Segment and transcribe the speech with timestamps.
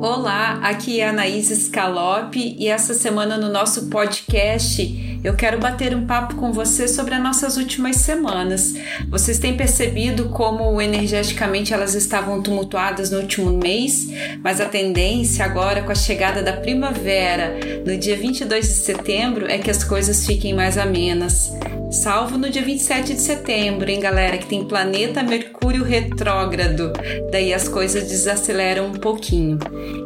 [0.00, 5.94] Olá, aqui é a Anaís Scalope e essa semana no nosso podcast eu quero bater
[5.94, 8.74] um papo com você sobre as nossas últimas semanas.
[9.08, 14.08] Vocês têm percebido como energeticamente elas estavam tumultuadas no último mês,
[14.42, 19.58] mas a tendência agora com a chegada da primavera, no dia 22 de setembro, é
[19.58, 21.52] que as coisas fiquem mais amenas.
[21.90, 26.92] Salvo no dia 27 de setembro, hein, galera, que tem planeta Mercúrio retrógrado.
[27.32, 29.58] Daí as coisas desaceleram um pouquinho.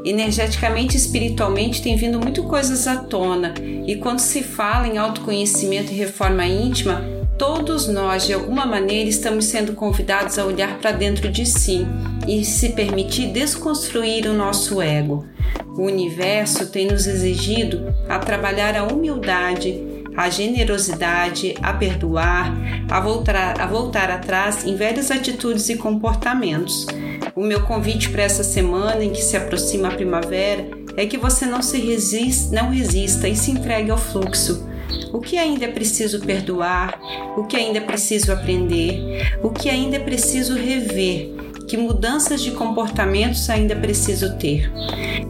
[0.05, 3.55] Energeticamente e espiritualmente tem vindo muito coisas à tona,
[3.85, 7.03] e quando se fala em autoconhecimento e reforma íntima,
[7.37, 11.85] todos nós, de alguma maneira, estamos sendo convidados a olhar para dentro de si
[12.29, 15.27] e se permitir desconstruir o nosso ego.
[15.77, 22.53] O universo tem nos exigido a trabalhar a humildade a generosidade, a perdoar,
[22.91, 26.87] a voltar, a voltar atrás em velhas atitudes e comportamentos.
[27.35, 31.47] O meu convite para essa semana em que se aproxima a primavera é que você
[31.47, 34.69] não se resista, não resista e se entregue ao fluxo.
[35.13, 36.99] O que ainda é preciso perdoar?
[37.37, 39.37] O que ainda é preciso aprender?
[39.43, 41.31] O que ainda é preciso rever?
[41.67, 44.71] Que mudanças de comportamentos ainda é preciso ter?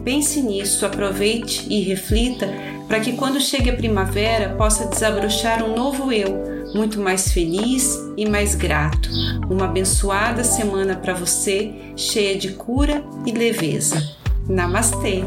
[0.05, 2.49] Pense nisso, aproveite e reflita
[2.93, 8.29] para que quando chegue a primavera possa desabrochar um novo eu, muito mais feliz e
[8.29, 9.09] mais grato.
[9.49, 14.15] Uma abençoada semana para você, cheia de cura e leveza.
[14.47, 15.25] Namastê!